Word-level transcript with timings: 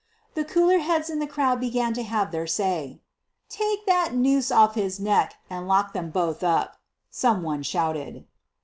The 0.33 0.43
cooler 0.43 0.79
heads 0.79 1.11
in 1.11 1.19
the 1.19 1.27
crowd 1.27 1.59
began 1.59 1.93
to 1.93 2.01
have 2.01 2.31
their 2.31 2.47
say. 2.47 3.01
"Take 3.49 3.85
that 3.85 4.15
noose 4.15 4.49
off 4.49 4.73
his 4.73 4.99
neck 4.99 5.35
and 5.47 5.67
lock 5.67 5.93
them 5.93 6.09
both 6.09 6.41
up," 6.43 6.79
some 7.11 7.43
one 7.43 7.61
shouted. 7.61 8.25